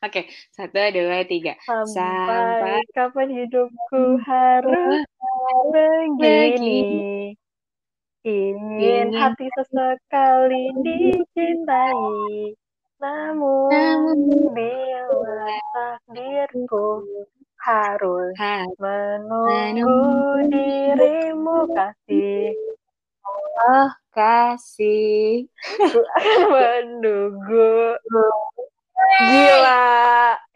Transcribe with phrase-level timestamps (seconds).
[0.00, 1.60] Oke, satu, dua, tiga.
[1.68, 5.04] Sampai, kapan hidupku harus
[5.68, 7.36] begini?
[8.24, 12.56] Ingin hati sesekali dicintai,
[12.96, 17.04] namun, namun bila takdirku
[17.60, 18.32] harus
[18.80, 22.56] menunggu dirimu kasih.
[23.68, 25.44] Oh, kasih.
[26.56, 28.00] menunggu.
[29.20, 29.82] Gila.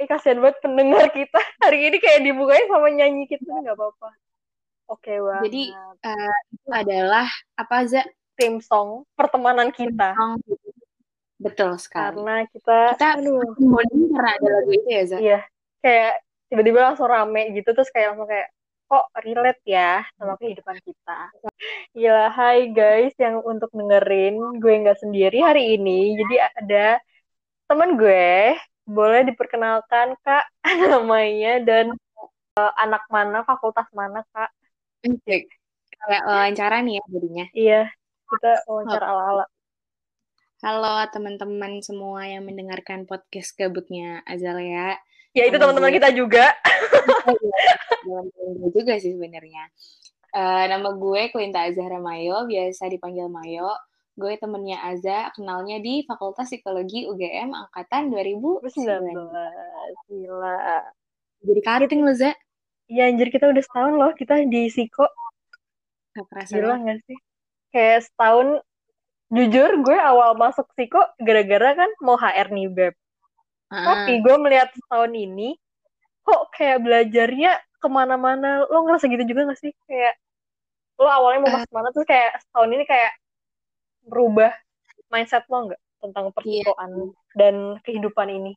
[0.01, 1.41] Ih, kasihan banget pendengar kita.
[1.63, 3.51] Hari ini kayak dibukanya sama nyanyi kita.
[3.51, 4.09] Nggak apa-apa.
[4.85, 5.63] Oke, okay, Jadi,
[6.05, 7.27] uh, itu adalah
[7.57, 8.05] apa, Za?
[8.37, 10.13] Theme song pertemanan kita.
[10.13, 10.37] Song.
[11.41, 12.21] Betul sekali.
[12.21, 12.79] Karena kita...
[12.99, 13.41] Kita, aduh.
[14.13, 15.19] karena ada lagu itu ya, Za?
[15.23, 15.41] Iya.
[15.81, 16.15] Kayak
[16.53, 17.69] tiba-tiba langsung rame gitu.
[17.73, 18.49] Terus kayak langsung kayak,
[18.85, 21.19] kok relate ya sama kehidupan kita.
[21.97, 24.37] Gila, hai guys yang untuk dengerin.
[24.61, 26.13] Gue nggak sendiri hari ini.
[26.21, 27.01] Jadi ada
[27.65, 30.45] temen gue boleh diperkenalkan kak
[30.93, 31.97] namanya dan
[32.61, 34.53] uh, anak mana fakultas mana kak?
[35.05, 35.49] Oke.
[36.05, 37.47] kayak wawancara nih ya jadinya.
[37.57, 37.83] Iya
[38.35, 39.45] kita wawancara ala ala
[40.65, 44.97] halo teman-teman semua yang mendengarkan podcast gabutnya Azalea.
[45.37, 46.57] Ya itu teman-teman kita juga.
[48.05, 49.69] Teman-teman juga sih sebenarnya.
[50.35, 53.71] Uh, nama gue Quinta Azhara Mayo biasa dipanggil Mayo
[54.15, 58.71] Gue temennya Aza, kenalnya di Fakultas Psikologi UGM Angkatan 2019.
[60.07, 60.87] Gila.
[61.43, 62.31] Jadi kating lo, Za.
[62.87, 65.11] Iya, anjir kita udah setahun loh kita di Psiko.
[66.15, 67.19] Gak kerasa Gila gak sih?
[67.75, 68.63] Kayak setahun,
[69.35, 72.95] jujur gue awal masuk Psiko gara-gara kan mau HR nih, Beb.
[73.75, 74.07] Ah.
[74.07, 75.59] Tapi gue melihat setahun ini,
[76.23, 78.63] kok kayak belajarnya ke mana-mana.
[78.71, 79.75] Lo ngerasa gitu juga gak sih?
[79.91, 80.15] Kayak,
[81.03, 81.55] lo awalnya mau uh.
[81.59, 83.11] masuk mana, terus kayak setahun ini kayak
[84.05, 84.53] merubah
[85.09, 86.69] mindset lo nggak tentang iya.
[87.33, 88.53] dan kehidupan ini?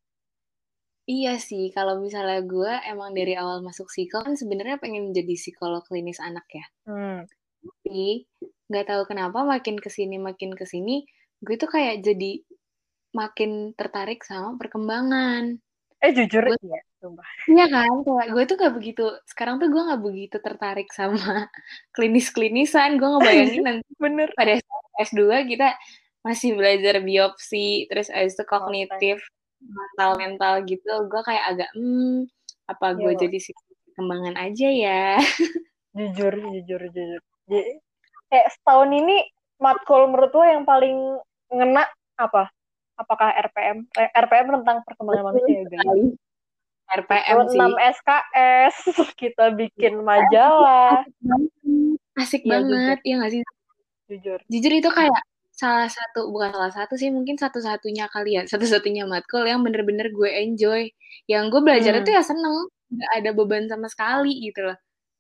[1.07, 5.79] Iya sih, kalau misalnya gue emang dari awal masuk psiko kan sebenarnya pengen jadi psikolog
[5.87, 6.65] klinis anak ya.
[6.83, 7.23] Hmm.
[7.63, 8.27] Tapi
[8.67, 11.07] nggak tahu kenapa makin ke sini makin ke sini
[11.39, 12.43] gue tuh kayak jadi
[13.15, 15.57] makin tertarik sama perkembangan.
[15.97, 17.25] Eh jujur gue, ya, sumpah.
[17.49, 19.05] Iya kan, kayak gue tuh gak begitu.
[19.25, 21.17] Sekarang tuh gue gak begitu tertarik sama
[21.97, 23.01] klinis-klinisan.
[23.01, 24.29] Gue ngebayangin nanti Bener.
[24.37, 24.61] pada
[25.01, 25.73] S2 kita
[26.21, 29.17] masih belajar biopsi, terus abis itu kognitif,
[29.63, 32.27] mental-mental gitu, gue kayak agak, hmm,
[32.67, 33.55] apa gue ya, jadi sih
[33.95, 35.05] kembangan aja ya.
[35.97, 37.21] jujur, jujur, jujur.
[37.47, 37.79] Jadi,
[38.27, 39.23] kayak setahun ini
[39.57, 40.97] matkul menurut lo yang paling
[41.47, 41.87] ngena
[42.19, 42.51] apa?
[42.97, 43.85] Apakah RPM?
[43.95, 46.17] RPM tentang perkembangan manusia ya, guys?
[46.87, 47.59] RPM sih.
[47.61, 48.75] 6 SKS,
[49.21, 51.05] kita bikin majalah.
[52.17, 53.41] Asik ya, banget, ya nggak sih?
[54.07, 55.21] jujur jujur itu kayak
[55.51, 60.29] salah satu bukan salah satu sih mungkin satu-satunya kali ya satu-satunya matkul yang bener-bener gue
[60.29, 60.87] enjoy
[61.27, 62.01] yang gue belajar hmm.
[62.05, 64.77] itu ya seneng nggak ada beban sama sekali gitu loh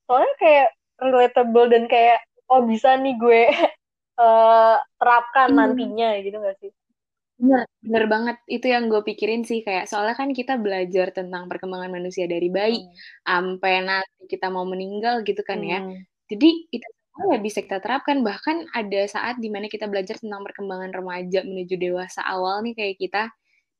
[0.07, 0.69] soalnya kayak
[1.03, 3.43] relatable dan kayak oh bisa nih gue
[4.21, 5.57] uh, terapkan hmm.
[5.57, 6.71] nantinya gitu gak sih
[7.37, 8.37] Bener, bener banget.
[8.49, 12.81] Itu yang gue pikirin sih kayak soalnya kan kita belajar tentang perkembangan manusia dari bayi
[12.81, 12.93] hmm.
[13.23, 15.79] sampai nanti kita mau meninggal gitu kan ya.
[15.81, 15.93] hmm.
[15.93, 16.01] ya.
[16.27, 16.87] Jadi itu
[17.17, 21.73] ya bisa kita terapkan bahkan ada saat di mana kita belajar tentang perkembangan remaja menuju
[21.73, 23.23] dewasa awal nih kayak kita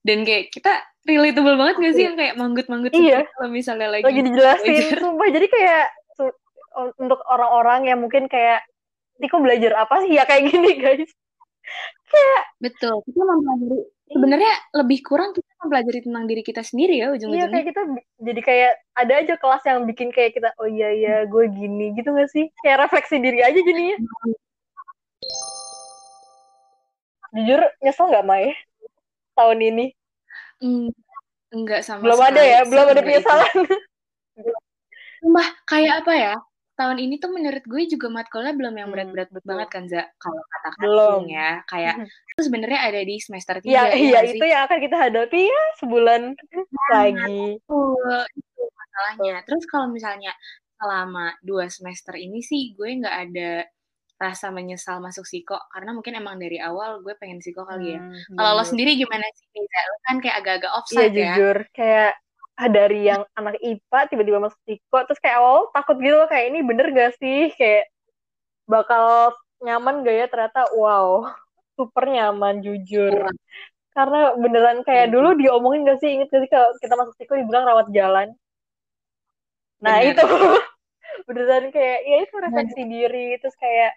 [0.01, 0.73] dan kayak kita
[1.05, 3.21] relatable banget gak sih yang kayak manggut-manggut iya.
[3.21, 5.85] Gitu kalau misalnya lagi lagi dijelasin sumpah jadi kayak
[6.97, 8.65] untuk orang-orang yang mungkin kayak
[9.17, 11.09] Tiko belajar apa sih ya kayak gini guys
[12.07, 17.43] kayak betul kita mempelajari sebenarnya lebih kurang kita mempelajari tentang diri kita sendiri ya ujung-ujungnya.
[17.43, 17.81] Iya kayak kita
[18.23, 22.15] jadi kayak ada aja kelas yang bikin kayak kita oh iya iya gue gini gitu
[22.15, 22.47] gak sih?
[22.63, 23.97] Kayak refleksi diri aja jadinya.
[27.35, 28.55] Jujur nyesel nggak Mai
[29.35, 29.85] tahun ini?
[30.63, 30.89] Mm,
[31.53, 33.55] enggak sama Belum ada ya, belum ada penyesalan.
[35.21, 36.35] Mbah, kayak apa ya?
[36.77, 40.01] Tahun ini tuh menurut gue juga matkulnya belum yang hmm, berat-berat hmm, banget kan Za
[40.21, 41.21] kalau kata belum.
[41.25, 41.51] Ya.
[41.65, 45.63] Kayak itu sebenarnya ada di semester tiga ya, iya itu yang akan kita hadapi ya
[45.81, 47.57] sebulan nah, lagi.
[47.65, 49.35] uh, itu masalahnya.
[49.49, 50.31] Terus kalau misalnya
[50.77, 53.65] selama dua semester ini sih gue nggak ada
[54.17, 58.01] rasa menyesal masuk psiko karena mungkin emang dari awal gue pengen psiko kali ya.
[58.01, 59.45] Hmm, kalau lo sendiri gimana sih?
[59.65, 61.33] Lo kan kayak agak-agak iya, offside iya, ya.
[61.33, 61.57] jujur.
[61.73, 62.13] Kayak
[62.65, 66.65] dari yang anak IPA tiba-tiba masuk psiko terus kayak awal takut gitu loh kayak ini
[66.65, 67.85] bener gak sih kayak
[68.65, 71.29] bakal nyaman gak ya ternyata wow
[71.77, 73.29] super nyaman jujur iya.
[73.93, 75.13] karena beneran kayak iya.
[75.13, 78.33] dulu diomongin gak sih inget gak sih kalau kita masuk psiko dibilang rawat jalan
[79.77, 80.17] nah Bener.
[80.17, 80.23] itu
[81.29, 82.93] beneran kayak ya itu refleksi Bener.
[82.97, 83.93] diri terus kayak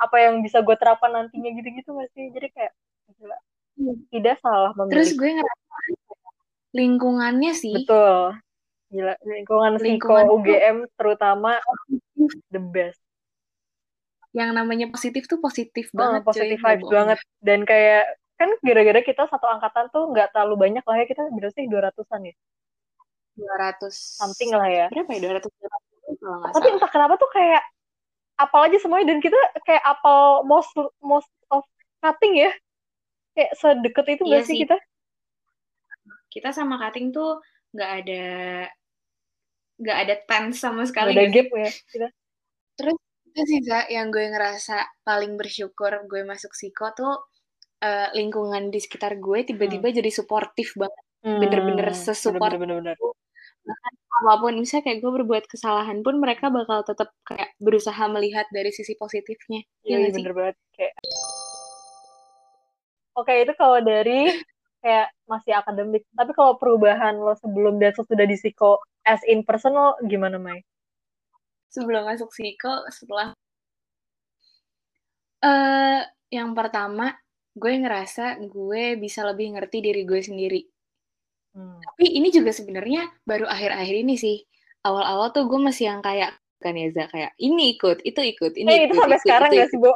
[0.00, 2.72] apa yang bisa gue terapkan nantinya gitu-gitu gak sih jadi kayak
[3.20, 3.36] gila
[3.76, 3.92] iya.
[4.08, 4.92] tidak salah memilih.
[4.96, 5.61] terus gue ngerasa
[6.72, 7.84] lingkungannya sih.
[7.84, 8.36] Betul.
[8.92, 11.56] Gila lingkungan, lingkungan psiko UGM terutama
[12.52, 13.00] the best.
[14.36, 17.18] Yang namanya positif tuh positif oh, banget positif vibes banget.
[17.40, 21.04] Dan kayak kan gara-gara kita satu angkatan tuh nggak terlalu banyak lah ya.
[21.08, 21.64] Kita berarti sih?
[21.68, 22.34] Dua ratusan ya?
[23.32, 24.86] Dua ratus something lah ya.
[24.92, 25.20] Berapa ya?
[25.24, 25.52] Dua ratus
[26.52, 27.64] tapi entah kenapa tuh kayak
[28.36, 29.16] apal aja semuanya.
[29.16, 31.64] Dan kita kayak apal most most of
[32.04, 32.52] cutting ya.
[33.32, 34.60] Kayak sedekat itu iya sih.
[34.60, 34.76] kita
[36.32, 37.44] kita sama cutting tuh
[37.76, 38.24] nggak ada
[39.76, 41.70] nggak ada tense sama sekali gak ada gap ya?
[41.92, 42.08] Kita
[42.72, 42.96] terus
[43.32, 47.14] itu sih Za, yang gue ngerasa paling bersyukur gue masuk psiko tuh
[47.84, 49.96] uh, lingkungan di sekitar gue tiba-tiba hmm.
[50.00, 51.04] jadi suportif banget.
[51.22, 51.38] Hmm.
[51.38, 53.14] bener-bener sesupport bener, bener, bener.
[53.62, 58.42] bahkan apa pun misalnya kayak gue berbuat kesalahan pun mereka bakal tetap kayak berusaha melihat
[58.50, 59.62] dari sisi positifnya.
[59.86, 60.56] Iya, iya bener banget.
[60.74, 60.94] Kayak
[63.14, 64.18] oke itu kalau dari
[64.82, 69.78] kayak masih akademik tapi kalau perubahan lo sebelum dan sesudah di psiko as in person
[69.78, 70.60] lo gimana Mai?
[71.70, 73.32] sebelum masuk psiko setelah
[75.46, 77.14] uh, yang pertama
[77.54, 80.62] gue ngerasa gue bisa lebih ngerti diri gue sendiri
[81.54, 81.80] hmm.
[81.86, 84.36] tapi ini juga sebenarnya baru akhir-akhir ini sih
[84.82, 88.68] awal-awal tuh gue masih yang kayak kan ya Za kayak ini ikut itu ikut ini
[88.70, 89.92] eh, ikut, itu sampai ikut, sekarang gak sih Bo?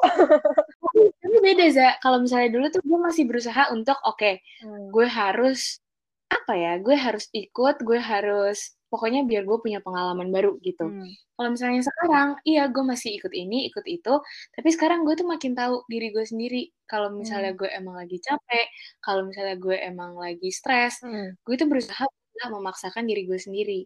[1.22, 4.90] tapi beda Za kalau misalnya dulu tuh gue masih berusaha untuk oke okay, hmm.
[4.90, 5.78] gue harus
[6.26, 10.86] apa ya gue harus ikut gue harus pokoknya biar gue punya pengalaman baru gitu.
[10.86, 11.10] Hmm.
[11.36, 14.14] Kalau misalnya sekarang, iya gue masih ikut ini, ikut itu,
[14.54, 16.70] tapi sekarang gue tuh makin tahu diri gue sendiri.
[16.86, 17.60] Kalau misalnya hmm.
[17.60, 18.66] gue emang lagi capek,
[19.02, 21.36] kalau misalnya gue emang lagi stres, hmm.
[21.42, 22.06] gue tuh berusaha
[22.46, 23.80] memaksakan diri gue sendiri.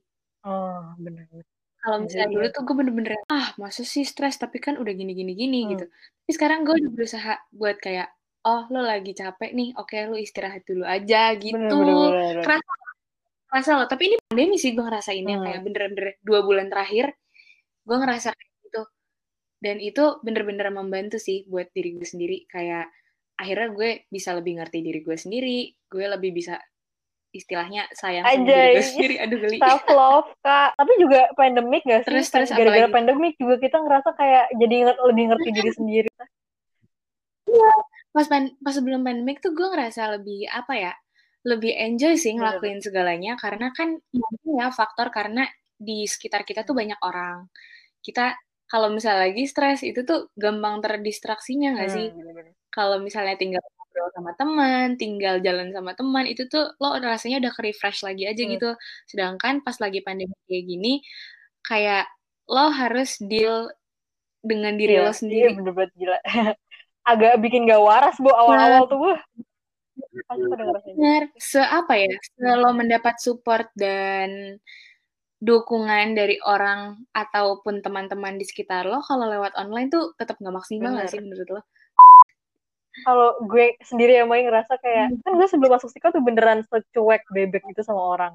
[0.44, 1.27] Oh, benar.
[1.91, 2.55] Kalau misalnya dulu iya.
[2.55, 5.71] tuh gue bener-bener ah masa sih stres tapi kan udah gini gini gini hmm.
[5.75, 5.85] gitu.
[5.91, 8.07] Tapi sekarang gue udah berusaha buat kayak
[8.47, 11.59] oh lo lagi capek nih, oke lo istirahat dulu aja gitu.
[11.59, 12.45] Bener, bener, bener.
[12.47, 12.71] Kerasa
[13.51, 15.45] ngerasa loh tapi ini pandemi sih gue ngerasainnya hmm.
[15.45, 17.19] kayak bener-bener dua bulan terakhir
[17.83, 18.83] gue ngerasa gitu
[19.59, 22.87] dan itu bener-bener membantu sih buat diri gue sendiri kayak
[23.35, 25.59] akhirnya gue bisa lebih ngerti diri gue sendiri
[25.91, 26.63] gue lebih bisa
[27.31, 29.15] istilahnya sayang sama diri gue sendiri.
[29.23, 29.56] Aduh geli.
[29.62, 30.75] Self love kak.
[30.75, 32.09] Tapi juga pandemik gak sih?
[32.11, 34.77] Terus terus gara-gara pandemik juga kita ngerasa kayak jadi
[35.11, 36.11] lebih ngerti diri sendiri.
[37.47, 37.73] Iya.
[38.11, 40.93] Pas pas sebelum pandemik tuh gue ngerasa lebih apa ya
[41.47, 43.38] lebih enjoy sih ngelakuin segalanya.
[43.38, 43.97] Karena kan
[44.44, 45.47] ya faktor karena
[45.79, 47.47] di sekitar kita tuh banyak orang.
[48.03, 48.35] Kita
[48.71, 52.06] kalau misalnya lagi stres itu tuh gampang terdistraksinya nggak sih?
[52.11, 53.62] Hmm, kalau misalnya tinggal
[54.00, 58.25] ngobrol sama teman, tinggal jalan sama teman, itu tuh lo rasanya udah ke refresh lagi
[58.25, 58.52] aja hmm.
[58.56, 58.70] gitu.
[59.05, 60.93] Sedangkan pas lagi pandemi kayak gini,
[61.61, 62.08] kayak
[62.49, 63.69] lo harus deal
[64.41, 65.52] dengan diri iya, lo sendiri.
[65.52, 66.19] Iya, bener-bener gila.
[67.11, 69.12] Agak bikin gak waras, Bu, awal-awal nah, tuh, Bu
[70.00, 72.08] benar se apa ya
[72.41, 74.56] kalau mendapat support dan
[75.44, 80.96] dukungan dari orang ataupun teman-teman di sekitar lo kalau lewat online tuh tetap nggak maksimal
[80.96, 81.61] nggak sih menurut lo?
[83.07, 85.23] Kalau gue sendiri yang main ngerasa kayak hmm.
[85.23, 88.33] kan gue sebelum masuk psiko tuh beneran secuek bebek itu sama orang.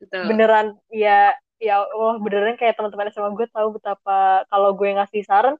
[0.00, 0.32] Betul.
[0.32, 5.58] Beneran ya ya Allah beneran kayak teman-teman sama gue tahu betapa kalau gue ngasih saran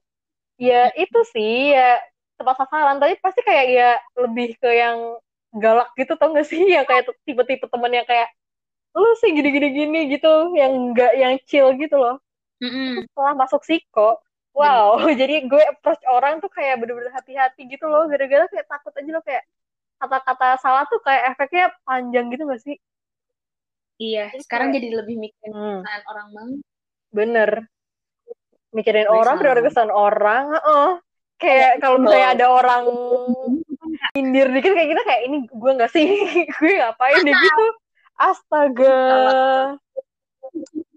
[0.55, 1.99] ya itu sih ya
[2.39, 5.19] tepat sasaran tapi pasti kayak ya lebih ke yang
[5.55, 8.31] galak gitu tau gak sih yang kayak tipe-tipe temen yang kayak
[8.95, 12.17] lu sih gini-gini gini gitu yang enggak yang chill gitu loh
[12.63, 13.05] mm-hmm.
[13.11, 14.17] setelah masuk psiko
[14.59, 18.11] wow jadi gue approach orang tuh kayak bener-bener hati-hati gitu loh.
[18.11, 19.43] Gara-gara kayak takut aja loh kayak
[19.99, 22.75] kata-kata salah tuh kayak efeknya panjang gitu gak sih?
[23.99, 25.81] Iya jadi sekarang kayak, jadi lebih mikirin hmm.
[26.07, 26.59] orang banget.
[27.11, 27.49] Bener.
[28.75, 30.99] Mikirin orang prioritas kesan orang oh
[31.39, 32.83] kayak kalau misalnya ada orang
[34.11, 36.07] indir dikit kayak kita kayak ini gue nggak sih?
[36.59, 37.33] Gue ngapain deh?
[37.33, 37.65] Gitu.
[38.19, 38.99] Astaga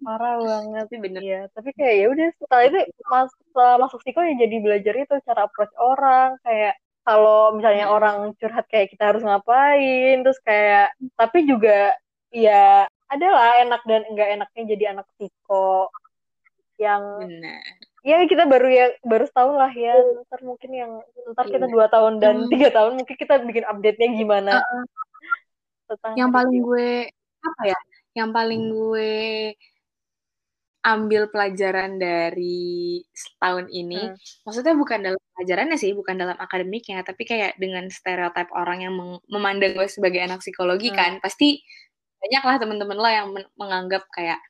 [0.03, 4.21] marah banget sih bener ya tapi kayak ya udah setelah itu mas setelah masuk psiko
[4.21, 7.95] ya jadi belajar itu cara approach orang kayak kalau misalnya hmm.
[7.95, 11.95] orang curhat kayak kita harus ngapain terus kayak tapi juga
[12.35, 15.89] ya adalah enak dan enggak enaknya jadi anak psiko
[16.77, 17.63] yang Bener
[18.03, 20.23] ya kita baru ya baru setahun lah ya iya.
[20.27, 20.93] ntar mungkin yang
[21.33, 21.73] ntar kita iya.
[21.73, 22.51] dua tahun dan hmm.
[22.51, 27.07] tiga tahun mungkin kita bikin update nya gimana uh, yang paling gue
[27.43, 27.79] apa ya
[28.19, 29.55] yang paling gue
[30.83, 34.43] ambil pelajaran dari setahun ini hmm.
[34.43, 38.95] maksudnya bukan dalam pelajarannya sih bukan dalam akademiknya tapi kayak dengan stereotip orang yang
[39.31, 40.99] memandang gue sebagai anak psikologi hmm.
[40.99, 41.63] kan pasti
[42.19, 44.43] banyak lah temen-temen lo yang menganggap kayak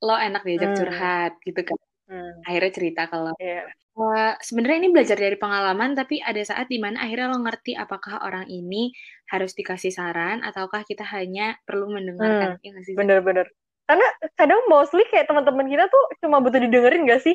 [0.00, 0.78] lo enak diajak hmm.
[0.80, 2.32] curhat gitu kan hmm.
[2.48, 3.68] akhirnya cerita kalau yeah.
[4.00, 8.24] uh, sebenarnya ini belajar dari pengalaman tapi ada saat di mana akhirnya lo ngerti apakah
[8.24, 8.96] orang ini
[9.28, 12.64] harus dikasih saran ataukah kita hanya perlu mendengarkan hmm.
[12.64, 13.52] ya bener-bener
[13.90, 14.06] karena
[14.38, 17.34] kadang mostly kayak teman-teman kita tuh cuma butuh didengerin gak sih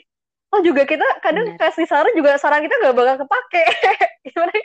[0.55, 1.59] oh juga kita kadang Bener.
[1.59, 3.63] kasih saran juga saran kita gak bakal kepake
[4.31, 4.55] gimana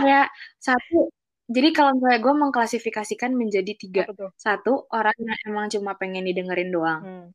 [0.00, 1.12] kayak satu
[1.52, 4.08] jadi kalau misalnya gue mengklasifikasikan menjadi tiga
[4.40, 7.28] satu orang yang emang cuma pengen didengerin doang hmm.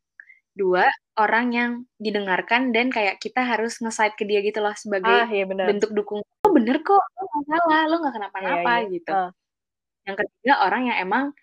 [0.57, 0.89] dua
[1.21, 5.45] orang yang didengarkan dan kayak kita harus nge ke dia gitu loh sebagai ah, iya
[5.45, 5.69] bener.
[5.69, 8.93] bentuk dukung oh bener kok lo gak salah lo gak kenapa-napa iya, iya.
[8.97, 9.29] gitu uh.
[10.09, 11.37] yang ketiga orang yang emang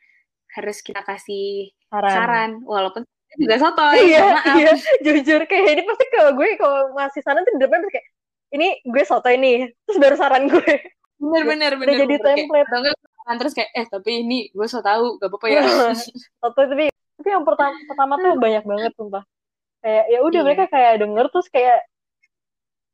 [0.54, 3.02] harus kita kasih saran, saran walaupun
[3.38, 5.42] juga soto iya iya jujur.
[5.50, 8.06] Kayak ini pasti kalau gue kalau ngasih saran tuh di depan kayak
[8.54, 10.73] ini gue soto ini terus baru saran gue.
[11.18, 11.87] Bener bener bener.
[11.88, 12.68] udah jadi template.
[12.70, 15.61] kayak, enggak, terus kayak eh tapi ini gue so tau gak apa-apa ya.
[16.42, 19.25] Soto tapi tapi yang pertama pertama tuh banyak banget sumpah.
[19.82, 20.46] Kayak ya udah iya.
[20.46, 21.78] mereka kayak denger terus kayak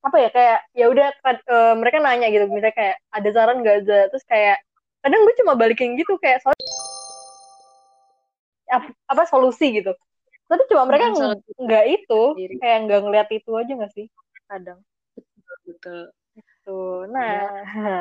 [0.00, 2.48] apa ya kayak ya udah uh, mereka nanya gitu.
[2.48, 4.56] Misalnya kayak ada saran gak ada terus kayak
[5.00, 6.56] kadang gue cuma balikin gitu kayak soal
[9.10, 9.92] apa solusi gitu.
[10.50, 11.14] Tapi cuma mereka
[11.58, 12.54] nggak itu diri.
[12.58, 14.06] kayak nggak ngeliat itu aja nggak sih
[14.50, 14.78] kadang.
[15.14, 16.00] Betul betul
[16.70, 17.50] itu nah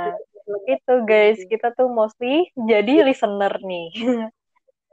[0.74, 3.90] itu guys kita tuh mostly jadi listener nih.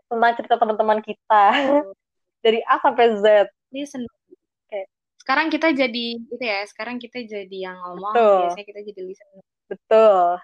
[0.06, 1.44] Tentang cerita teman-teman kita.
[2.44, 3.50] Dari A sampai Z.
[3.74, 4.06] Listener
[4.70, 4.86] okay.
[5.18, 8.38] sekarang kita jadi itu ya sekarang kita jadi yang ngomong betul.
[8.46, 9.44] biasanya kita jadi listener.
[9.66, 10.38] Betul.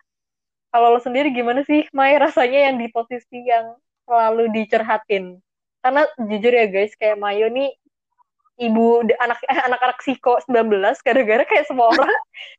[0.73, 5.39] Kalau lo sendiri gimana sih Mai rasanya yang di posisi yang selalu dicerhatin.
[5.83, 7.75] Karena jujur ya guys kayak Mayo nih
[8.61, 10.71] ibu anak eh, anak-anak psiko 19
[11.03, 12.13] gara-gara kayak semua orang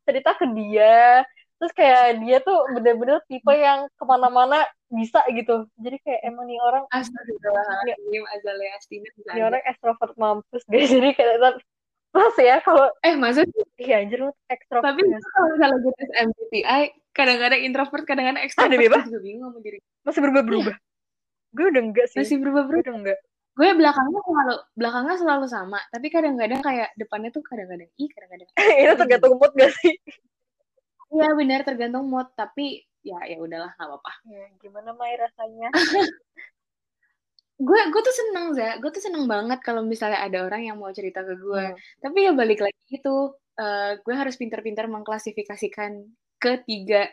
[0.03, 1.23] cerita ke dia.
[1.61, 5.63] Terus kayak dia tuh bener-bener tipe yang ke mana-mana bisa gitu.
[5.79, 10.91] Jadi kayak emang nih orang Astagfirullahaladzim Azalea Astina ini orang extrovert mampus guys.
[10.95, 11.63] Jadi kayak
[12.13, 13.49] terus ya kalau eh maksud
[13.81, 18.77] iya anjir lu extrovert tapi kalau misalnya gue tes MBTI kadang-kadang introvert kadang-kadang extrovert ada
[18.77, 19.79] bebas bingung sama diri.
[20.05, 20.75] Masih berubah-berubah
[21.53, 22.19] gue udah enggak sih.
[22.25, 22.83] Masih berubah-berubah.
[22.83, 23.19] Udah enggak.
[23.53, 28.49] Gue belakangnya selalu belakangnya selalu sama tapi kadang-kadang kayak depannya tuh kadang-kadang i kadang-kadang
[28.81, 29.93] itu tergantung mood gak sih?
[31.13, 34.13] Iya benar tergantung mood tapi ya ya udahlah nggak apa-apa.
[34.25, 35.69] Ya, gimana Mai rasanya?
[37.61, 38.81] Gue gue tuh seneng za.
[38.81, 41.63] Gue tuh seneng banget kalau misalnya ada orang yang mau cerita ke gue.
[41.69, 41.77] Hmm.
[42.01, 46.01] tapi ya balik lagi itu uh, gue harus pintar-pintar mengklasifikasikan
[46.41, 47.05] ketiga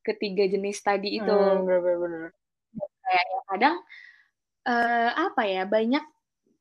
[0.00, 1.28] ketiga jenis tadi itu.
[1.28, 2.32] Hmm, bener -bener
[3.04, 3.76] kayak ya kadang
[4.64, 6.04] uh, apa ya banyak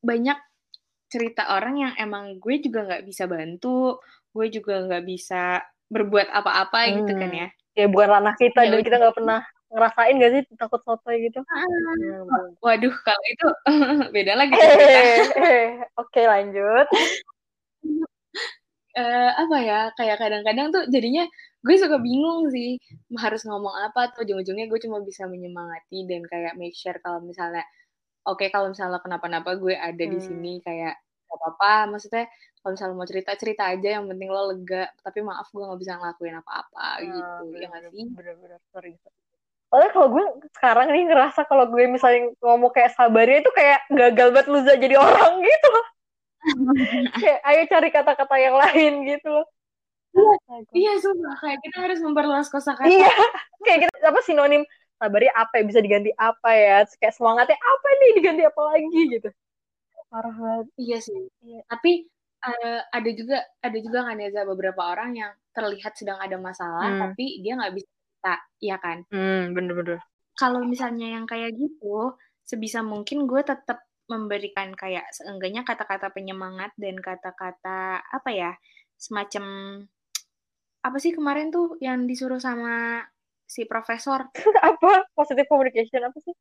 [0.03, 0.39] banyak
[1.07, 4.01] cerita orang yang emang gue juga nggak bisa bantu
[4.33, 5.61] gue juga nggak bisa
[5.93, 6.93] berbuat apa-apa hmm.
[7.01, 7.47] gitu kan ya.
[7.73, 9.39] Ya bukan ranah kita ya, dan kita nggak pernah
[9.73, 11.41] ngerasain gak sih takut sotoy gitu?
[11.49, 11.65] Ah,
[12.61, 13.47] waduh kalau itu
[14.15, 14.53] beda lagi
[15.97, 16.87] oke lanjut.
[18.93, 21.25] Uh, apa ya kayak kadang-kadang tuh jadinya
[21.63, 22.75] gue suka bingung sih
[23.15, 24.27] harus ngomong apa tuh?
[24.27, 27.63] Ujung-ujungnya gue cuma bisa menyemangati dan kayak make sure kalau misalnya
[28.27, 30.11] oke okay, kalau misalnya kenapa-napa gue ada hmm.
[30.11, 31.95] di sini kayak gak apa-apa.
[31.95, 32.27] Maksudnya
[32.59, 34.91] kalau misalnya mau cerita cerita aja yang penting lo lega.
[34.99, 37.43] Tapi maaf gue nggak bisa ngelakuin apa-apa nah, gitu.
[37.47, 38.05] bener, ya nggak sih?
[38.11, 38.91] bener-bener sorry.
[39.71, 44.27] Soalnya kalau gue sekarang nih ngerasa kalau gue misalnya ngomong kayak sabarnya itu kayak gagal
[44.35, 45.73] banget lu jadi orang gitu.
[47.23, 49.47] kayak ayo cari kata-kata yang lain gitu
[50.13, 50.33] Iya,
[50.77, 52.85] iya sumpah kayak kita harus memperluas kosakata.
[52.85, 53.09] Iya,
[53.65, 54.63] kayak kita apa sinonim
[55.01, 56.77] sabarnya apa ya bisa diganti apa ya?
[57.01, 59.29] Kayak semangatnya apa nih diganti apa lagi gitu.
[60.13, 60.67] Parah banget.
[60.77, 61.21] Iya sih.
[61.41, 61.59] Iya.
[61.65, 61.91] Tapi
[62.45, 67.01] uh, ada juga ada juga kan ya beberapa orang yang terlihat sedang ada masalah hmm.
[67.01, 68.97] tapi dia nggak bisa cerita, iya kan?
[69.11, 69.99] Hmm, bener-bener.
[70.33, 72.15] Kalau misalnya yang kayak gitu,
[72.47, 78.51] sebisa mungkin gue tetap memberikan kayak seenggaknya kata-kata penyemangat dan kata-kata apa ya
[78.99, 79.45] semacam
[80.83, 83.01] apa sih kemarin tuh yang disuruh sama
[83.47, 84.27] si profesor?
[84.69, 85.07] apa?
[85.15, 86.35] Positive communication apa sih?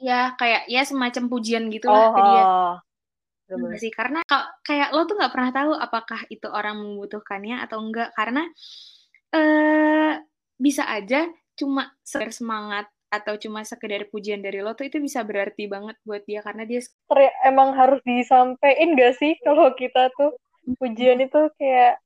[0.00, 2.44] Ya kayak ya semacam pujian gitu lah oh, ke dia.
[2.44, 2.76] Oh.
[3.76, 4.24] sih karena
[4.64, 8.48] kayak lo tuh nggak pernah tahu apakah itu orang membutuhkannya atau enggak karena
[9.28, 10.16] eh
[10.56, 15.68] bisa aja cuma sekedar semangat atau cuma sekedar pujian dari lo tuh itu bisa berarti
[15.68, 16.80] banget buat dia karena dia
[17.44, 20.32] emang harus disampaikan gak sih kalau kita tuh
[20.80, 22.00] pujian itu kayak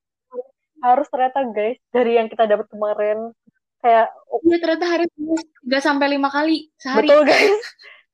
[0.82, 3.32] harus ternyata guys dari yang kita dapat kemarin.
[3.80, 4.08] Kayak
[4.42, 5.10] iya ternyata harus
[5.62, 7.08] nggak sampai lima kali sehari.
[7.08, 7.54] Betul guys.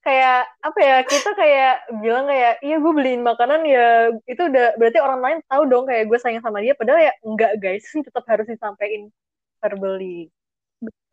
[0.02, 4.10] Kayak apa ya kita kayak bilang kayak iya gue beliin makanan ya.
[4.26, 7.54] Itu udah berarti orang lain tahu dong kayak gue sayang sama dia padahal ya enggak
[7.62, 7.86] guys.
[8.10, 9.14] Tetap harus disampaikan
[9.62, 10.26] verbally.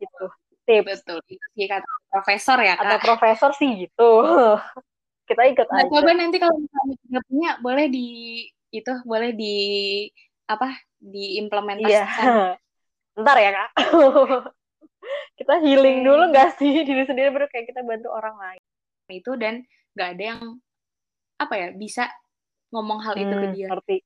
[0.01, 0.25] Gitu.
[0.65, 1.05] Tips.
[1.05, 1.21] Betul.
[1.29, 4.25] Itu sih kata profesor ya kata profesor sih gitu.
[5.29, 5.93] Kita ikut nah, aja.
[5.93, 8.07] coba nanti kalau misalnya punya boleh di
[8.73, 9.55] itu boleh di
[10.49, 12.25] apa diimplementasikan?
[12.25, 12.57] Iya.
[13.21, 13.69] ntar ya kak.
[15.37, 16.81] Kita healing dulu nggak sih?
[16.87, 18.61] Diri sendiri baru kayak kita bantu orang lain.
[19.07, 19.63] Itu dan
[19.95, 20.41] nggak ada yang
[21.39, 22.11] apa ya bisa
[22.75, 23.67] ngomong hal itu hmm, ke dia.
[23.71, 23.97] ngerti.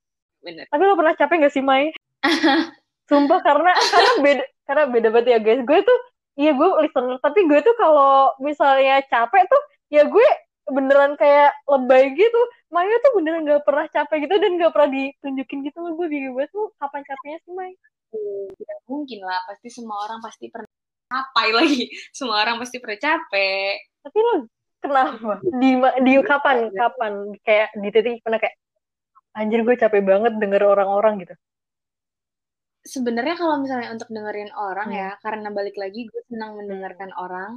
[0.43, 0.67] Bener.
[0.67, 1.87] tapi lo pernah capek gak sih Mai?
[3.07, 5.61] Sumpah karena karena beda karena beda banget ya guys.
[5.63, 5.99] Gue tuh
[6.35, 10.27] iya gue listener tapi gue tuh kalau misalnya capek tuh ya gue
[10.69, 12.41] beneran kayak lebay gitu.
[12.71, 15.77] Maya tuh beneran gak pernah capek gitu dan gak pernah ditunjukin gitu.
[15.83, 16.51] Loh gue bingung banget.
[16.55, 17.73] Tuh kapan capeknya sih Mai
[18.53, 19.39] tidak mungkin lah.
[19.49, 20.69] Pasti semua orang pasti pernah
[21.09, 21.83] capek lagi.
[22.17, 23.73] Semua orang pasti pernah capek.
[24.01, 24.33] Tapi lo
[24.81, 25.33] kenapa?
[25.41, 25.69] Di
[26.05, 27.13] di kapan kapan?
[27.45, 28.55] Kayak di titik mana kayak
[29.37, 31.35] anjir gue capek banget denger orang-orang gitu.
[32.83, 34.99] Sebenarnya kalau misalnya untuk dengerin orang hmm.
[34.99, 37.23] ya karena balik lagi gue senang mendengarkan hmm.
[37.23, 37.51] orang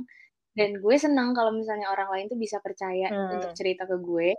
[0.57, 3.37] dan gue senang kalau misalnya orang lain tuh bisa percaya hmm.
[3.39, 4.33] untuk cerita ke gue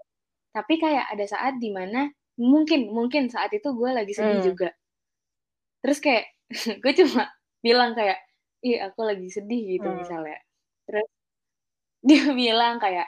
[0.51, 2.09] tapi kayak ada saat di mana
[2.41, 4.47] mungkin mungkin saat itu gue lagi sedih hmm.
[4.49, 4.69] juga
[5.85, 6.25] terus kayak
[6.83, 7.29] gue cuma
[7.61, 8.17] bilang kayak
[8.65, 9.97] ih aku lagi sedih gitu hmm.
[10.01, 10.37] misalnya
[10.89, 11.07] terus
[12.01, 13.07] dia bilang kayak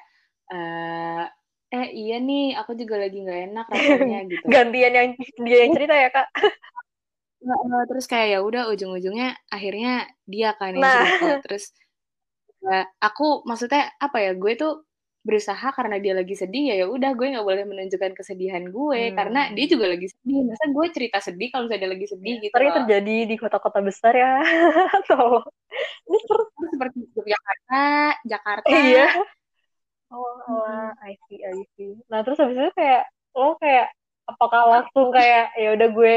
[0.49, 1.25] eh
[1.69, 5.09] eh iya nih aku juga lagi nggak enak rasanya gitu gantian yang
[5.45, 6.27] dia yang cerita ya kak
[7.87, 11.05] terus kayak ya udah ujung-ujungnya akhirnya dia kan yang nah.
[11.05, 11.71] cerita terus
[12.63, 14.83] ya, aku maksudnya apa ya gue tuh
[15.19, 19.15] berusaha karena dia lagi sedih ya ya udah gue nggak boleh menunjukkan kesedihan gue hmm.
[19.19, 20.47] karena dia juga lagi sedih.
[20.47, 23.79] Masa gue cerita sedih kalau misalnya dia lagi sedih ya, gitu tapi terjadi di kota-kota
[23.83, 24.39] besar ya.
[25.11, 25.45] Tolong
[26.07, 27.83] ini terus seperti Jakarta
[28.23, 28.69] Jakarta.
[28.71, 29.07] Iya.
[30.09, 30.89] Oh, oh.
[31.05, 31.93] I see I see.
[32.09, 33.93] Nah terus habis itu kayak lo kayak
[34.25, 36.15] apakah langsung kayak ya udah gue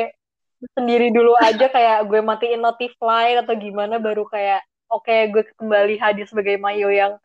[0.78, 5.96] sendiri dulu aja kayak gue matiin notify atau gimana baru kayak oke okay, gue kembali
[5.96, 7.16] hadir sebagai Mayo yang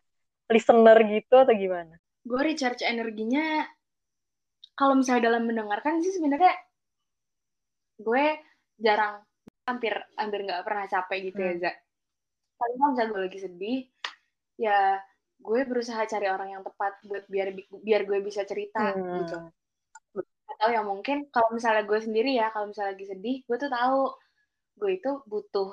[0.48, 2.00] listener gitu atau gimana?
[2.24, 3.68] Gue recharge energinya
[4.72, 6.54] kalau misalnya dalam mendengarkan sih sebenarnya
[8.00, 8.24] gue
[8.80, 9.20] jarang
[9.68, 11.60] hampir hampir nggak pernah capek gitu ya, hmm.
[11.60, 11.76] ya Zak.
[12.58, 13.78] Paling kalau misalnya gue lagi sedih
[14.58, 14.80] ya
[15.38, 19.14] gue berusaha cari orang yang tepat buat biar biar gue bisa cerita hmm.
[19.22, 19.38] gitu
[20.58, 24.02] tahu ya mungkin kalau misalnya gue sendiri ya kalau misalnya lagi sedih gue tuh tahu
[24.78, 25.70] gue itu butuh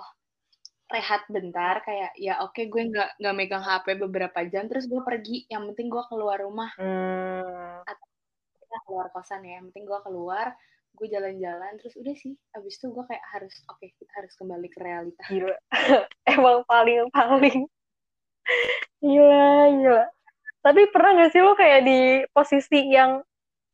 [0.86, 5.02] rehat bentar kayak ya oke okay, gue nggak nggak megang HP beberapa jam terus gue
[5.02, 5.50] pergi.
[5.50, 6.72] Yang penting gue keluar rumah.
[6.78, 7.82] Hmm.
[7.86, 10.52] atau keluar kosan ya yang penting gue keluar
[10.96, 14.68] gue jalan-jalan terus udah sih abis itu gue kayak harus oke okay, kita harus kembali
[14.72, 15.24] ke realita.
[15.28, 15.58] Gila.
[16.36, 17.60] Emang paling paling.
[19.00, 20.06] Gila gila.
[20.66, 22.00] Tapi pernah gak sih lo kayak di
[22.34, 23.22] posisi yang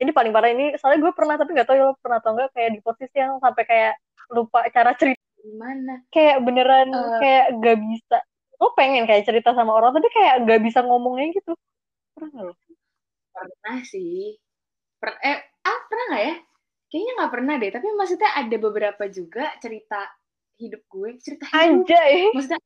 [0.01, 2.49] ini paling parah ini soalnya gue pernah tapi nggak tahu ya lo pernah atau enggak
[2.57, 3.93] kayak di posisi yang sampai kayak
[4.33, 5.93] lupa cara cerita gimana?
[6.13, 8.17] Kayak beneran uh, kayak gak bisa.
[8.61, 11.53] Lo pengen kayak cerita sama orang tapi kayak gak bisa ngomongnya gitu.
[12.13, 12.53] Pernah lo?
[13.33, 14.37] Pernah sih.
[15.01, 16.35] Per eh ah pernah nggak ya?
[16.91, 19.99] Kayaknya nggak pernah deh tapi maksudnya ada beberapa juga cerita
[20.61, 21.89] hidup gue cerita hidup.
[21.89, 22.29] Anjay.
[22.37, 22.61] maksudnya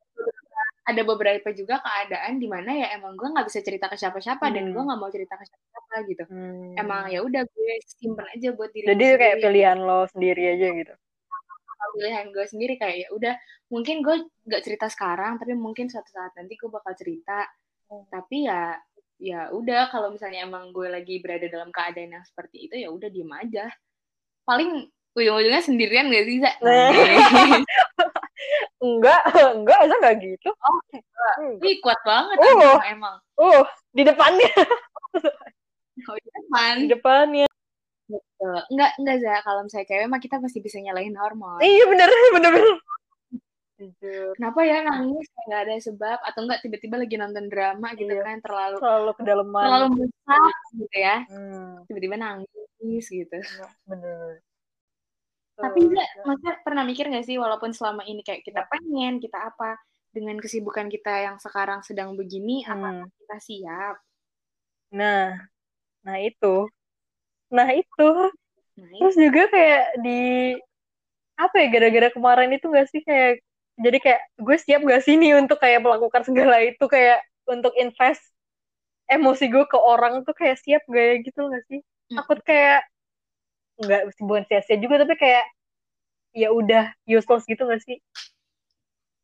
[0.86, 4.54] ada beberapa juga keadaan di mana ya emang gue nggak bisa cerita ke siapa-siapa hmm.
[4.54, 6.24] dan gue nggak mau cerita ke siapa-siapa gitu.
[6.30, 6.78] Hmm.
[6.78, 10.94] emang ya udah gue simpen aja buat diri jadi kayak pilihan lo sendiri aja gitu
[11.94, 13.34] pilihan gue sendiri kayak ya udah
[13.70, 14.16] mungkin gue
[14.48, 17.46] nggak cerita sekarang tapi mungkin suatu saat nanti gue bakal cerita.
[17.86, 18.02] Hmm.
[18.10, 18.74] tapi ya
[19.22, 23.10] ya udah kalau misalnya emang gue lagi berada dalam keadaan yang seperti itu ya udah
[23.14, 23.70] diem aja.
[24.42, 26.56] Paling ujung-ujungnya sendirian gak sih Zak?
[28.86, 29.22] enggak
[29.54, 30.50] enggak masa enggak gitu.
[30.50, 31.36] Oh enggak.
[31.40, 31.56] Hmm.
[31.62, 33.16] Ih, kuat banget uh, emang.
[33.38, 34.52] Uh di depannya.
[36.06, 36.74] Oh di depan.
[36.76, 37.48] Di depannya
[38.06, 38.60] Betul.
[38.70, 39.36] Enggak, enggak Za.
[39.42, 41.60] Kalau misalnya cewek mah kita pasti bisa nyalahin hormon.
[41.62, 42.78] Iya bener, bener, bener.
[44.40, 48.24] Kenapa ya nangis nggak ada sebab atau enggak tiba-tiba lagi nonton drama gitu iya.
[48.24, 51.84] kan terlalu terlalu kedalaman terlalu besar gitu ya hmm.
[51.84, 54.40] tiba-tiba nangis gitu iya, bener
[55.56, 59.80] tapi enggak, maksudnya pernah mikir gak sih walaupun selama ini kayak kita pengen, kita apa,
[60.12, 62.72] dengan kesibukan kita yang sekarang sedang begini, hmm.
[62.76, 63.96] apa kita siap?
[64.92, 65.32] Nah,
[66.04, 66.68] nah itu.
[67.52, 68.10] Nah itu.
[68.76, 68.98] Nah, itu.
[69.00, 70.22] Terus juga kayak di,
[71.36, 73.44] apa ya, gara-gara kemarin itu gak sih kayak,
[73.80, 78.24] jadi kayak gue siap gak sih nih untuk kayak melakukan segala itu, kayak untuk invest
[79.06, 81.80] emosi gue ke orang tuh kayak siap gak ya gitu gak sih?
[82.12, 82.88] Takut kayak
[83.76, 85.46] nggak bukan sia-sia juga tapi kayak
[86.36, 88.00] ya udah useless gitu gak sih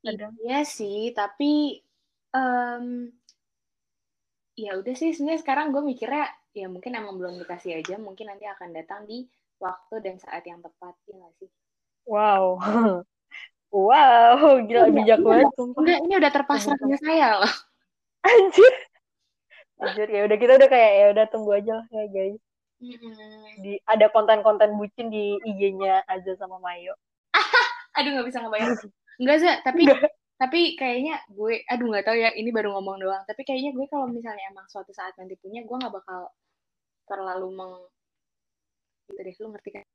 [0.03, 0.33] Ada.
[0.43, 1.79] iya sih tapi
[2.35, 3.07] um,
[4.59, 8.47] ya udah sih sebenarnya sekarang gue mikirnya ya mungkin emang belum dikasih aja mungkin nanti
[8.47, 9.27] akan datang di
[9.61, 11.49] waktu dan saat yang tepat ya gak sih
[12.07, 12.59] wow
[13.75, 17.53] wow gila bijak banget ini, ini udah terpasrah sama saya loh
[18.27, 18.73] anjir
[19.81, 22.41] Jujur ya udah kita udah kayak ya udah tunggu aja lah ya guys.
[23.65, 26.93] Di ada konten-konten bucin di IG-nya aja sama Mayo.
[27.97, 28.77] aduh nggak bisa ngebayang.
[29.21, 30.13] Enggak sih, tapi Enggak.
[30.41, 33.21] Tapi kayaknya gue aduh nggak tahu ya ini baru ngomong doang.
[33.29, 36.33] Tapi kayaknya gue kalau misalnya emang suatu saat nanti punya gue nggak bakal
[37.05, 37.73] terlalu meng
[39.05, 39.85] gitu deh lu ngerti kan?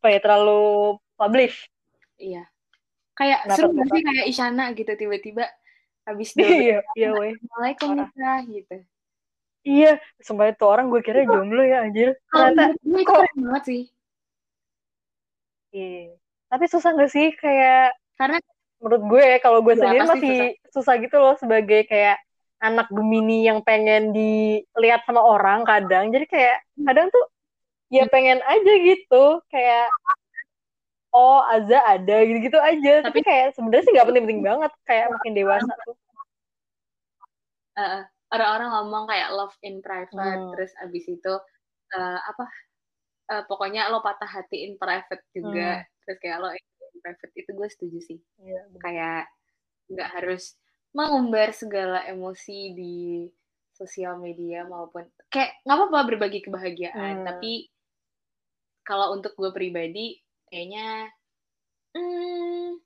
[0.00, 1.68] Apa ya terlalu publish?
[2.16, 2.48] Iya.
[3.12, 5.44] Kayak Kenapa seru gak sih kayak Isyana gitu tiba-tiba
[6.08, 7.36] habis iya, iya, weh.
[7.36, 8.76] Assalamualaikum nikah gitu.
[9.66, 12.16] Iya, sumpah itu orang gue kira jomblo ya anjir.
[12.32, 13.82] Ternyata gue kok keren banget sih.
[15.76, 16.16] Iya.
[16.48, 18.40] Tapi susah gak sih kayak karena
[18.80, 20.38] menurut gue kalau gue ya, sendiri masih
[20.70, 20.72] susah.
[20.72, 22.20] susah gitu loh sebagai kayak
[22.60, 26.12] anak Gemini yang pengen dilihat sama orang kadang.
[26.12, 27.24] Jadi kayak kadang tuh
[27.92, 29.86] ya pengen aja gitu kayak
[31.14, 33.04] oh Aza ada gitu-gitu aja.
[33.04, 35.96] Tapi, Tapi kayak sebenarnya sih nggak penting-penting banget kayak makin dewasa tuh.
[37.76, 38.00] Uh,
[38.32, 40.50] orang-orang ngomong kayak love in private hmm.
[40.56, 41.34] terus abis itu
[41.94, 42.44] uh, apa
[43.30, 45.86] uh, pokoknya lo patah hati in private juga hmm.
[46.02, 46.66] terus kayak lo in
[47.06, 48.18] private itu gue setuju sih.
[48.42, 49.30] Ya, kayak
[49.86, 50.58] nggak harus
[50.90, 52.96] mengumbar segala emosi di
[53.70, 57.26] sosial media maupun kayak nggak apa-apa berbagi kebahagiaan hmm.
[57.28, 57.68] tapi
[58.82, 61.10] kalau untuk gue pribadi kayaknya
[61.92, 62.80] hmm,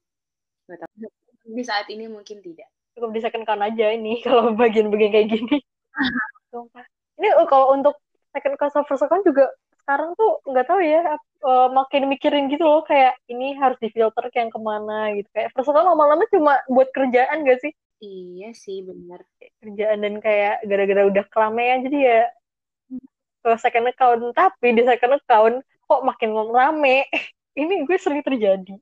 [0.67, 1.09] gak tahu.
[1.51, 2.69] Di saat ini mungkin tidak.
[2.97, 5.57] Cukup di second count aja ini kalau bagian-bagian kayak gini.
[7.21, 7.95] ini oh, kalau untuk
[8.33, 9.51] second count sama first count juga
[9.91, 14.47] sekarang tuh nggak tahu ya uh, makin mikirin gitu loh kayak ini harus difilter yang
[14.47, 17.75] ke mana gitu kayak count lama-lama cuma buat kerjaan gak sih?
[17.99, 19.27] Iya sih benar.
[19.59, 22.21] Kerjaan dan kayak gara-gara udah keramaian jadi ya
[23.43, 27.11] ke second account tapi di second account kok makin rame
[27.61, 28.79] ini gue sering terjadi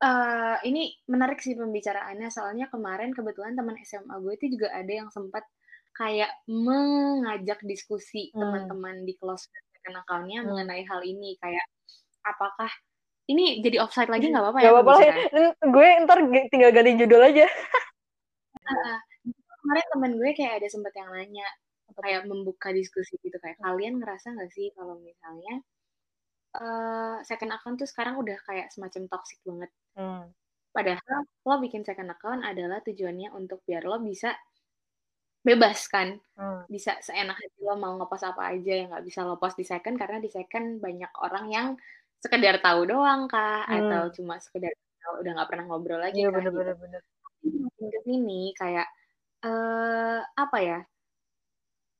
[0.00, 5.12] uh, ini menarik sih pembicaraannya soalnya kemarin kebetulan teman SMA gue itu juga ada yang
[5.12, 5.44] sempat
[5.92, 8.38] kayak mengajak diskusi hmm.
[8.38, 9.50] teman-teman di close
[9.94, 10.48] account-nya hmm.
[10.52, 11.64] mengenai hal ini kayak
[12.26, 12.68] apakah
[13.28, 14.64] ini jadi offside lagi nggak apa-apa ya?
[14.68, 15.16] Gak apa-apa lah.
[15.68, 17.44] Gue ntar tinggal ganti judul aja.
[18.68, 18.96] uh,
[19.64, 21.48] kemarin teman gue kayak ada sempat yang nanya
[21.98, 25.66] kayak membuka diskusi gitu kayak kalian ngerasa nggak sih kalau misalnya
[26.56, 29.70] uh, second account tuh sekarang udah kayak semacam toxic banget.
[29.98, 30.30] Hmm.
[30.70, 34.36] Padahal lo bikin second account adalah tujuannya untuk biar lo bisa
[35.42, 36.66] bebas kan, hmm.
[36.66, 39.96] bisa seenak hati lo mau ngepost apa aja yang nggak bisa lo post di second
[39.96, 41.68] karena di second banyak orang yang
[42.18, 43.76] sekedar tahu doang kah hmm.
[43.78, 46.58] atau cuma sekedar tahu udah nggak pernah ngobrol lagi iya, kah bener, gitu.
[46.58, 47.02] bener, bener.
[47.78, 48.88] ke sini kayak
[49.46, 50.80] uh, apa ya?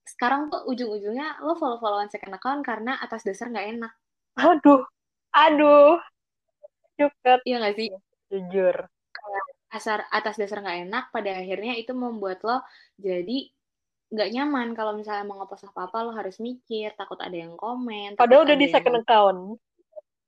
[0.04, 3.92] Sekarang tuh ujung-ujungnya lo follow-followan second account karena atas dasar nggak enak
[4.38, 4.86] aduh
[5.34, 5.98] aduh
[6.94, 7.90] cukup iya gak sih
[8.30, 8.86] jujur
[9.68, 12.64] asar atas dasar nggak enak pada akhirnya itu membuat lo
[12.96, 13.52] jadi
[14.08, 14.68] nggak nyaman.
[14.72, 18.56] Kalau misalnya mau ngepost apa apa lo harus mikir takut ada yang komen padahal udah
[18.56, 19.04] di second yang...
[19.04, 19.40] account.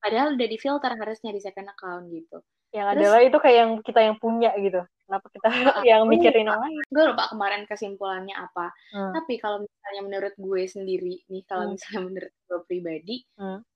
[0.00, 2.40] Padahal udah di filter harusnya di second account gitu.
[2.70, 4.80] Yang Terus, adalah itu kayak yang kita yang punya gitu.
[5.04, 6.80] Kenapa kita uh, yang mikirin orang lain?
[6.86, 8.70] Gue lupa kemarin kesimpulannya apa.
[8.94, 9.12] Hmm.
[9.16, 11.72] tapi kalau misalnya menurut gue sendiri nih kalau hmm.
[11.74, 13.69] misalnya menurut gue pribadi hmm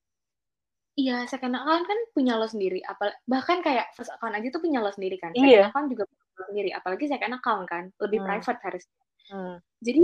[0.94, 2.78] Iya, second account kan punya lo sendiri.
[2.87, 5.35] Apal bahkan kayak first account aja tuh punya lo sendiri kan.
[5.35, 5.66] Second iya.
[5.66, 6.70] account juga punya lo sendiri.
[6.70, 8.28] Apalagi second account kan, lebih hmm.
[8.30, 8.98] private harusnya.
[9.35, 9.57] Hmm.
[9.83, 10.02] Jadi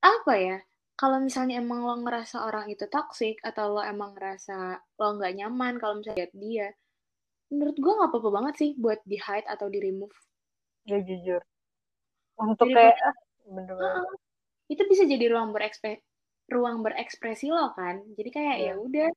[0.00, 0.58] apa ya?
[0.96, 5.76] Kalau misalnya emang lo ngerasa orang itu toxic atau lo emang ngerasa lo nggak nyaman
[5.76, 6.68] kalau misalnya lihat dia,
[7.52, 10.16] menurut gue nggak apa-apa banget sih buat di hide atau di remove.
[10.88, 11.44] Ya jujur.
[12.40, 12.96] Untuk jadi, kayak
[13.44, 14.08] bener uh,
[14.72, 16.00] itu bisa jadi ruang berekspresi
[16.48, 18.00] ruang berekspresi lo kan.
[18.16, 18.72] Jadi kayak yeah.
[18.72, 19.08] ya udah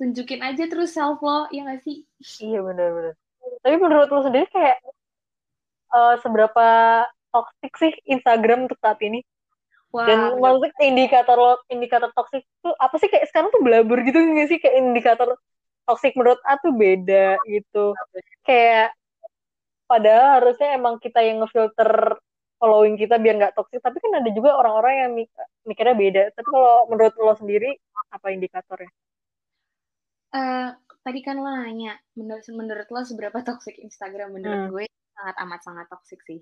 [0.00, 2.08] tunjukin aja terus self lo ya gak sih?
[2.40, 3.14] Iya benar-benar.
[3.60, 4.80] Tapi menurut lo sendiri kayak
[5.92, 6.66] uh, seberapa
[7.28, 9.20] toxic sih Instagram untuk saat ini?
[9.92, 13.12] Wah, dan maksudnya indikator lo indikator toxic tuh apa sih?
[13.12, 14.58] Kayak sekarang tuh belabur gitu nggak sih?
[14.62, 15.36] Kayak indikator
[15.84, 17.92] toxic menurut A tuh beda gitu.
[18.40, 18.96] Kayak
[19.84, 22.16] padahal harusnya emang kita yang ngefilter
[22.56, 23.84] following kita biar nggak toxic.
[23.84, 25.12] Tapi kan ada juga orang-orang yang
[25.68, 26.22] mikirnya beda.
[26.32, 27.76] Tapi kalau menurut lo sendiri
[28.14, 28.88] apa indikatornya
[30.34, 30.68] uh,
[31.00, 34.70] tadi kan lo nanya menurut menurut lo seberapa toxic Instagram menurut hmm.
[34.72, 34.84] gue
[35.16, 36.40] sangat amat sangat toxic sih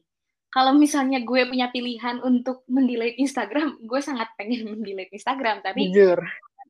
[0.48, 6.18] kalau misalnya gue punya pilihan untuk mendelete Instagram gue sangat pengen mendelete Instagram tapi Jujur.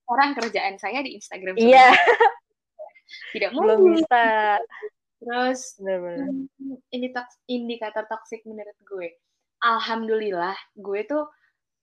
[0.09, 1.93] orang kerjaan saya di Instagram iya yeah.
[3.33, 4.25] tidak belum bisa
[5.19, 6.29] terus -bener.
[6.93, 7.09] ini
[7.49, 9.17] indikator toxic menurut gue
[9.65, 11.25] alhamdulillah gue tuh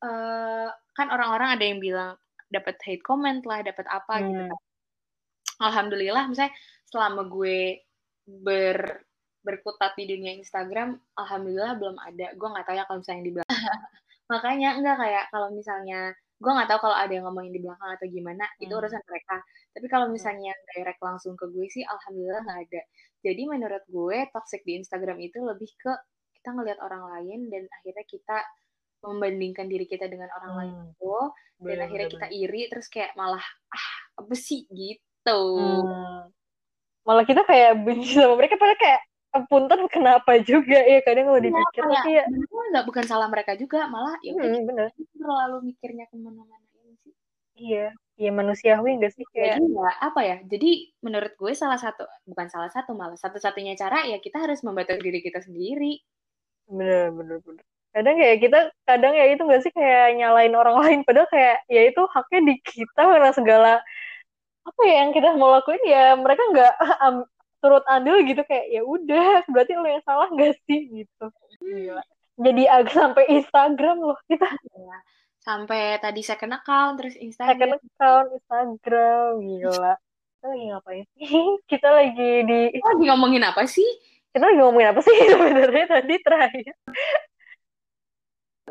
[0.06, 2.16] uh, kan orang-orang ada yang bilang
[2.48, 4.54] dapat hate comment lah dapat apa gitu hmm.
[4.54, 4.65] gitu
[5.62, 6.54] alhamdulillah misalnya
[6.90, 7.82] selama gue
[8.26, 9.06] ber
[9.46, 12.34] berkutat di dunia Instagram, alhamdulillah belum ada.
[12.34, 13.54] Gue nggak tahu ya kalau misalnya di belakang.
[14.34, 16.00] Makanya enggak kayak kalau misalnya
[16.36, 18.64] gue nggak tahu kalau ada yang ngomongin di belakang atau gimana, hmm.
[18.66, 19.38] itu urusan mereka.
[19.78, 20.14] Tapi kalau hmm.
[20.18, 22.82] misalnya direct langsung ke gue sih, alhamdulillah nggak ada.
[23.22, 25.94] Jadi menurut gue toxic di Instagram itu lebih ke
[26.42, 28.38] kita ngelihat orang lain dan akhirnya kita
[29.06, 30.60] membandingkan diri kita dengan orang hmm.
[30.60, 31.18] lain itu
[31.62, 35.06] dan akhirnya kita iri terus kayak malah ah apa sih gitu.
[35.34, 36.30] Hmm.
[37.06, 39.02] Malah kita kayak benci sama mereka padahal kayak
[39.50, 40.80] punten kenapa juga?
[40.86, 42.26] Ya kadang kalau iya, dipikir ya, tapi ya
[42.72, 44.88] nggak bukan salah mereka juga malah ya hmm, bener.
[44.96, 47.14] Terlalu mikirnya ke mana-mana ini sih.
[47.56, 50.70] Iya iya manusiawi enggak sih kayak jadi ya, apa ya jadi
[51.04, 55.20] menurut gue salah satu bukan salah satu malah satu-satunya cara ya kita harus membatasi diri
[55.20, 56.00] kita sendiri.
[56.72, 57.64] Bener bener bener.
[57.96, 61.82] Kadang kayak kita kadang ya itu enggak sih kayak nyalain orang lain padahal kayak ya
[61.88, 63.74] itu haknya di kita karena segala
[64.66, 65.82] apa ya yang kita mau lakuin?
[65.86, 66.74] Ya mereka nggak
[67.62, 71.06] turut andil gitu kayak ya udah berarti lo yang salah gak sih?
[71.06, 71.26] Gitu.
[71.62, 72.04] Gila.
[72.36, 74.46] jadi agak sampai Instagram loh kita.
[74.76, 74.98] Ya.
[75.46, 77.78] sampai tadi second account terus Instagram.
[77.78, 79.94] Second account Instagram gila.
[79.98, 81.26] Kita lagi ngapain sih?
[81.72, 83.90] Kita lagi di kita lagi ngomongin apa sih?
[84.34, 86.74] Kita lagi ngomongin apa sih sebenarnya tadi terakhir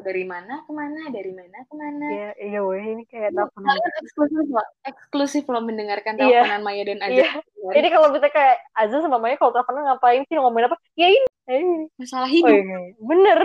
[0.04, 4.46] dari mana ke mana dari mana ke mana ya iya weh ini kayak teleponan eksklusif
[4.52, 6.44] loh eksklusif loh mendengarkan iya.
[6.44, 6.66] teleponan iya.
[6.68, 7.30] Maya dan Azza iya.
[7.72, 11.28] jadi kalau kita kayak Azza sama Maya kalau teleponan ngapain sih ngomongin apa ya ini,
[11.48, 11.88] ya ini.
[11.96, 12.78] masalah hidup oh, iya.
[13.00, 13.40] bener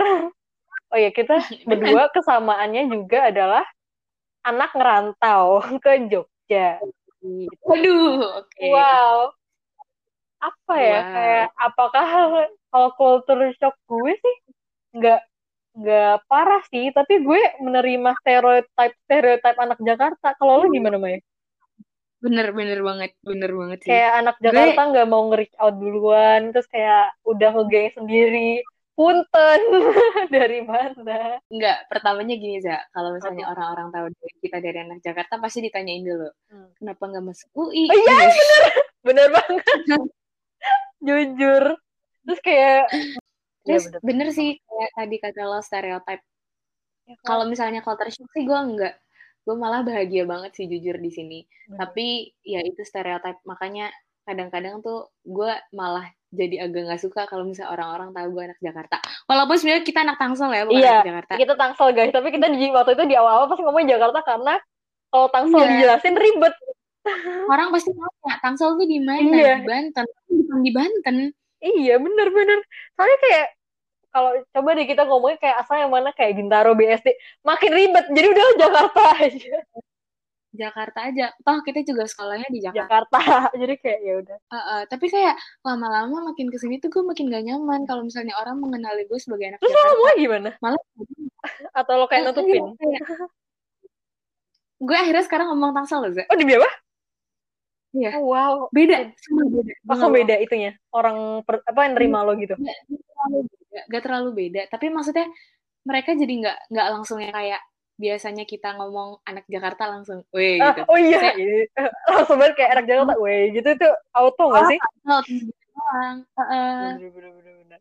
[0.90, 1.34] oh ya kita
[1.68, 3.64] berdua kesamaannya juga adalah
[4.44, 6.76] anak ngerantau ke Jogja
[7.64, 8.70] waduh oke okay.
[8.72, 9.32] wow
[10.40, 11.12] apa ya wow.
[11.12, 12.06] kayak apakah
[12.72, 14.36] kalau culture shock gue sih
[14.96, 15.20] nggak
[15.80, 21.18] nggak parah sih tapi gue menerima stereotip stereotip anak Jakarta kalau lo gimana Maya?
[22.20, 23.90] Bener bener banget bener banget sih.
[23.90, 28.60] Kayak anak Jakarta nggak mau nge out duluan terus kayak udah ngegeng sendiri
[29.00, 29.60] punten
[30.36, 31.40] dari mana?
[31.48, 34.06] Enggak, pertamanya gini za, kalau misalnya orang-orang tahu
[34.44, 36.76] kita dari anak Jakarta pasti ditanyain dulu, hmm.
[36.76, 37.88] kenapa nggak masuk UI?
[37.88, 38.62] Oh iya bener,
[39.08, 39.64] bener banget,
[41.06, 41.64] jujur.
[42.28, 42.92] Terus kayak
[43.70, 44.06] Terus ya, bener.
[44.06, 46.24] bener sih kayak tadi kata lo stereotype.
[47.06, 48.94] Ya, kalau misalnya culture shock sih gue enggak.
[49.46, 51.38] Gue malah bahagia banget sih jujur di sini.
[51.46, 51.78] Bener.
[51.86, 52.06] Tapi
[52.42, 53.40] ya itu stereotype.
[53.46, 53.90] Makanya
[54.26, 58.96] kadang-kadang tuh gue malah jadi agak nggak suka kalau misalnya orang-orang tahu gue anak Jakarta.
[59.26, 61.32] Walaupun sebenarnya kita anak Tangsel ya, bukan iya, anak Jakarta.
[61.34, 62.12] kita Tangsel guys.
[62.14, 64.54] Tapi kita di waktu itu di awal-awal pasti ngomongin Jakarta karena
[65.10, 65.70] kalau Tangsel iya.
[65.74, 66.54] dijelasin ribet.
[67.52, 69.34] Orang pasti nanya, Tangsel tuh di mana?
[69.34, 69.54] Iya.
[69.58, 70.04] Di Banten.
[70.30, 71.16] Bukan di Banten.
[71.60, 72.58] Iya bener-bener.
[72.96, 73.46] Soalnya kayak
[74.10, 76.10] kalau coba deh kita ngomongin kayak asal yang mana?
[76.14, 77.14] Kayak Bintaro BSD
[77.46, 79.56] makin ribet jadi udah Jakarta aja.
[80.50, 81.26] Jakarta aja.
[81.46, 83.54] Toh kita juga sekolahnya di Jakarta, Jakarta.
[83.62, 84.38] jadi kayak ya udah.
[84.50, 88.34] Uh, uh, tapi kayak lama-lama makin ke sini tuh gue makin gak nyaman kalau misalnya
[88.34, 89.94] orang mengenali gue sebagai anak Terus Jakarta.
[89.94, 90.50] Terus gimana?
[90.58, 90.82] Malah
[91.72, 92.76] atau lo kayak nutupin
[94.80, 96.70] gue akhirnya sekarang ngomong tangsel loh oh di apa?
[97.90, 98.22] Iya.
[98.22, 98.54] Oh, wow.
[98.70, 99.72] Beda, semua beda.
[99.82, 100.78] Langsung beda itunya.
[100.94, 102.54] Orang per, apa yang nerima lo gitu.
[103.20, 104.62] Gak, terlalu beda, gak terlalu beda.
[104.72, 105.26] Tapi maksudnya
[105.84, 107.60] mereka jadi nggak nggak langsung yang kayak
[108.00, 110.88] biasanya kita ngomong anak Jakarta langsung, weh ah, gitu.
[110.88, 111.68] Oh iya, Saya,
[112.16, 114.78] langsung banget kayak anak Jakarta, weh gitu tuh auto nggak sih?
[115.04, 116.16] Auto doang.
[116.36, 116.92] Uh,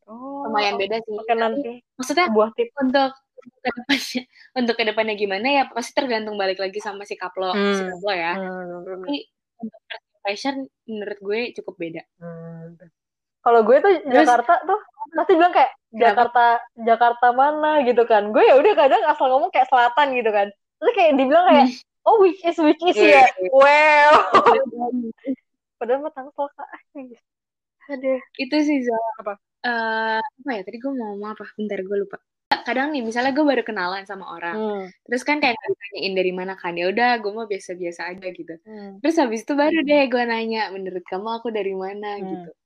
[0.09, 1.13] Oh, lumayan beda sih.
[1.37, 1.85] Nanti.
[1.93, 4.21] Maksudnya buah tip untuk ke depannya
[4.59, 7.77] untuk ke depannya gimana ya pasti tergantung balik lagi sama sikap lo, hmm.
[7.77, 8.33] sikap lo ya.
[8.33, 8.89] Hmm.
[8.89, 9.15] Tapi
[9.61, 10.55] untuk first impression
[10.89, 12.03] menurut gue cukup beda.
[12.17, 12.73] Hmm.
[13.39, 14.79] Kalau gue tuh Terus, Jakarta tuh
[15.15, 18.29] pasti bilang kayak Jakarta Jakarta mana gitu kan.
[18.35, 20.47] Gue ya udah kadang asal ngomong kayak selatan gitu kan.
[20.79, 22.07] Terus kayak dibilang kayak hmm.
[22.07, 23.25] oh which is which is yeah.
[23.25, 23.49] ya.
[23.51, 24.15] Well.
[25.79, 26.69] Padahal mah tangsel kak.
[27.95, 28.19] Aduh.
[28.35, 29.09] Itu sih Zah.
[29.23, 29.33] Apa?
[29.59, 31.45] Uh, apa ya tadi gue mau ngomong apa?
[31.55, 32.19] Bentar gue lupa
[32.69, 34.85] kadang nih misalnya gue baru kenalan sama orang hmm.
[35.09, 39.01] terus kan kayak nanyain dari mana kan ya udah gue mau biasa-biasa aja gitu hmm.
[39.01, 42.25] terus habis itu baru deh gue nanya menurut kamu aku dari mana hmm.
[42.29, 42.58] gitu itu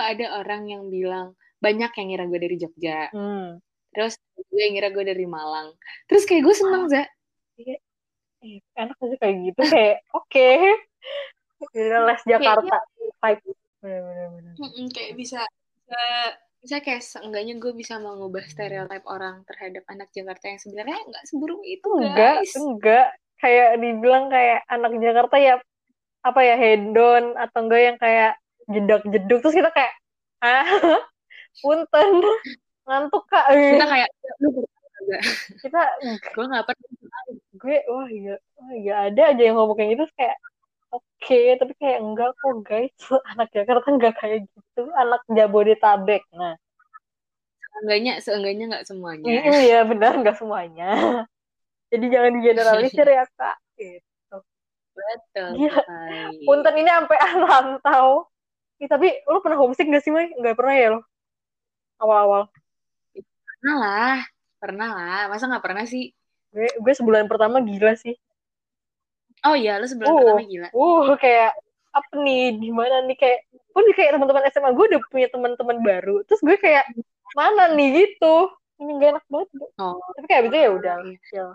[0.00, 3.10] ada orang yang bilang banyak yang ngira gue dari Jogja.
[3.10, 3.58] Hmm.
[3.88, 5.74] terus gue ngira gue dari Malang.
[6.06, 7.02] Terus kayak gue seneng za
[7.58, 7.76] iya.
[8.38, 10.30] Eh, enak sih kayak gitu kayak oke.
[10.30, 10.78] Okay.
[11.74, 12.78] les Jakarta
[13.18, 13.42] kayak,
[13.82, 14.54] bener-bener
[14.94, 15.42] kayak bisa,
[15.82, 16.02] bisa
[16.58, 21.62] bisa kayak seenggaknya gue bisa mengubah stereotip orang terhadap anak Jakarta yang sebenarnya nggak seburuk
[21.62, 22.52] itu enggak guys.
[22.58, 23.08] enggak.
[23.38, 25.54] Kayak dibilang kayak anak Jakarta ya
[26.26, 28.32] apa ya hedon atau enggak yang kayak
[28.68, 29.94] jedak jeduk terus kita kayak
[30.44, 30.68] ah
[31.64, 32.10] punten
[32.88, 33.44] ngantuk kak.
[33.52, 34.64] Kita kayak lu
[35.60, 35.80] kita
[36.36, 36.90] gue nggak pernah
[37.58, 40.04] gue wah iya wah iya ada aja yang ngomong kayak gitu.
[40.16, 40.36] Kayak
[40.92, 42.94] oke okay, tapi kayak enggak kok guys.
[43.34, 46.22] Anak Jakarta enggak kayak gitu anak Jabodetabek.
[46.32, 46.56] Nah.
[47.78, 49.28] Seenggaknya seenggaknya nggak semuanya.
[49.62, 50.90] Iya benar nggak semuanya.
[51.88, 53.56] Jadi jangan digeneralisir ya kak.
[53.78, 54.36] Gitu.
[54.98, 55.82] Betul Gila.
[56.42, 58.26] punten ini sampai rantau
[58.78, 60.30] ya, tapi lu pernah homesick gak sih Mai?
[60.34, 61.00] nggak pernah ya lo
[61.98, 62.42] awal-awal.
[63.58, 64.18] Pernah lah
[64.58, 65.20] pernah lah.
[65.30, 66.10] Masa nggak pernah sih?
[66.50, 68.14] Gue gue sebulan pertama gila sih.
[69.46, 70.68] Oh iya lu sebulan uh, pertama gila.
[70.74, 71.52] uh kayak
[71.94, 72.58] apa nih?
[72.58, 73.16] Di mana nih?
[73.18, 73.38] Kayak
[73.70, 76.16] pun kayak teman-teman SMA gue udah punya teman-teman baru.
[76.26, 76.84] Terus gue kayak
[77.38, 77.88] mana nih?
[78.02, 78.36] Gitu.
[78.78, 79.48] Ini gak enak banget.
[79.82, 79.98] Oh.
[80.14, 81.18] tapi kayak gitu ya udah iya.
[81.34, 81.46] ya.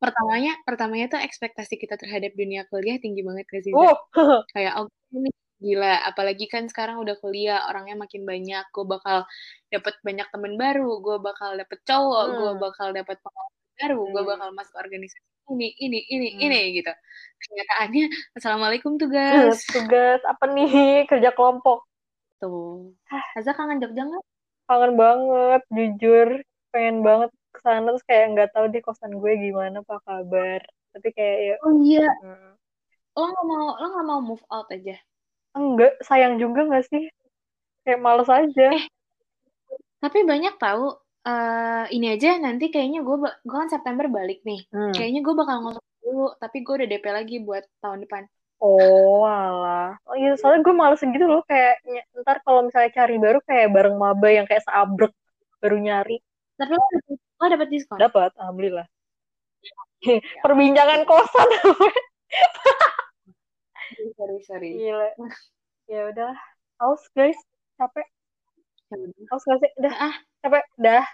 [0.00, 4.00] pertamanya pertamanya tuh ekspektasi kita terhadap dunia kuliah tinggi banget gak sih oh.
[4.56, 8.64] kayak oh ini gila apalagi kan sekarang udah kuliah orangnya makin banyak.
[8.74, 9.26] Gue bakal
[9.68, 12.36] dapet banyak temen baru gue bakal dapet cowok hmm.
[12.38, 14.12] gue bakal dapet pengalaman baru hmm.
[14.14, 16.44] gue bakal masuk organisasi ini ini ini hmm.
[16.44, 16.92] ini gitu.
[17.38, 18.04] Kenyataannya
[18.36, 19.64] assalamualaikum tugas.
[19.68, 20.20] tugas.
[20.28, 20.70] Apa nih?
[21.10, 21.88] Kerja kelompok.
[22.38, 22.94] Tuh.
[23.08, 24.24] Haza kangen Jogja nggak?
[24.68, 26.28] Kangen banget jujur.
[26.68, 30.60] Pengen banget ke sana terus kayak nggak tahu di kosan gue gimana apa kabar.
[30.92, 32.08] Tapi kayak ya oh iya.
[32.22, 32.52] Hmm.
[33.18, 34.94] lo nggak mau lo nggak mau move out aja
[35.56, 37.08] enggak sayang juga nggak sih
[37.86, 38.86] kayak males aja eh,
[39.98, 40.92] tapi banyak tahu
[41.24, 44.92] uh, ini aja nanti kayaknya gue gue kan September balik nih hmm.
[44.92, 48.24] kayaknya gue bakal ngomong dulu tapi gue udah DP lagi buat tahun depan
[48.58, 49.94] Oh alah.
[50.02, 51.78] Oh iya, soalnya gue males gitu loh kayak
[52.26, 55.14] ntar kalau misalnya cari baru kayak bareng maba yang kayak seabrek
[55.62, 56.18] baru nyari.
[56.58, 56.82] Tapi lo,
[57.38, 58.02] lo dapet diskon?
[58.02, 58.86] Dapat, alhamdulillah.
[59.62, 60.18] Ya.
[60.44, 61.48] Perbincangan kosan.
[64.16, 64.70] sorry, sorry.
[64.76, 65.08] Gila.
[65.88, 66.34] Ya udah.
[66.78, 67.38] Aus guys,
[67.80, 68.06] capek.
[68.92, 68.96] Ya
[69.32, 69.70] Aus gak sih?
[69.80, 69.94] Udah.
[69.96, 70.64] Ah, capek.
[70.78, 71.06] Dah.